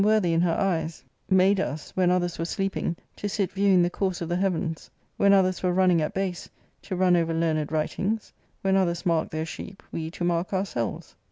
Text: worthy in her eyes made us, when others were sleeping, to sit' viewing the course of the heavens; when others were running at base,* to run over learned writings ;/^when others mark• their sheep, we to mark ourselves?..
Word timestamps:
worthy 0.03 0.33
in 0.33 0.41
her 0.41 0.55
eyes 0.59 1.03
made 1.29 1.59
us, 1.59 1.91
when 1.91 2.09
others 2.09 2.39
were 2.39 2.43
sleeping, 2.45 2.95
to 3.15 3.29
sit' 3.29 3.51
viewing 3.51 3.83
the 3.83 3.89
course 3.91 4.19
of 4.19 4.27
the 4.29 4.35
heavens; 4.35 4.89
when 5.15 5.31
others 5.31 5.61
were 5.61 5.71
running 5.71 6.01
at 6.01 6.11
base,* 6.11 6.49
to 6.81 6.95
run 6.95 7.15
over 7.15 7.35
learned 7.35 7.71
writings 7.71 8.33
;/^when 8.65 8.75
others 8.75 9.05
mark• 9.05 9.27
their 9.29 9.45
sheep, 9.45 9.83
we 9.91 10.09
to 10.09 10.23
mark 10.23 10.53
ourselves?.. 10.53 11.15